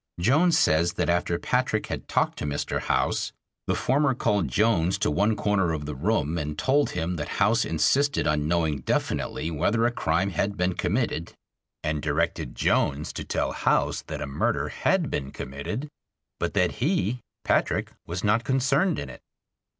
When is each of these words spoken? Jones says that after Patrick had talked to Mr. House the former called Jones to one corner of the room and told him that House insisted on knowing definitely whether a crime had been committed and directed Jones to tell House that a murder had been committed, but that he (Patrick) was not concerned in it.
Jones 0.19 0.57
says 0.57 0.93
that 0.93 1.11
after 1.11 1.37
Patrick 1.37 1.85
had 1.85 2.07
talked 2.07 2.39
to 2.39 2.45
Mr. 2.45 2.79
House 2.79 3.31
the 3.67 3.75
former 3.75 4.15
called 4.15 4.47
Jones 4.47 4.97
to 4.97 5.11
one 5.11 5.35
corner 5.35 5.73
of 5.73 5.85
the 5.85 5.93
room 5.93 6.39
and 6.39 6.57
told 6.57 6.89
him 6.89 7.17
that 7.17 7.27
House 7.37 7.63
insisted 7.63 8.25
on 8.25 8.47
knowing 8.47 8.79
definitely 8.79 9.51
whether 9.51 9.85
a 9.85 9.91
crime 9.91 10.31
had 10.31 10.57
been 10.57 10.73
committed 10.73 11.33
and 11.83 12.01
directed 12.01 12.55
Jones 12.55 13.13
to 13.13 13.23
tell 13.23 13.51
House 13.51 14.01
that 14.07 14.21
a 14.23 14.25
murder 14.25 14.69
had 14.69 15.11
been 15.11 15.29
committed, 15.29 15.87
but 16.39 16.55
that 16.55 16.77
he 16.85 17.19
(Patrick) 17.43 17.91
was 18.07 18.23
not 18.23 18.43
concerned 18.43 18.97
in 18.97 19.07
it. 19.07 19.21